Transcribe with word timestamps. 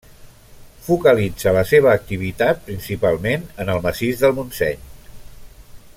Focalitza 0.85 1.53
la 1.57 1.63
seva 1.73 1.91
activitat 1.97 2.65
principalment 2.71 3.45
en 3.65 3.73
el 3.75 3.85
Massís 3.87 4.25
del 4.25 4.35
Montseny. 4.41 4.85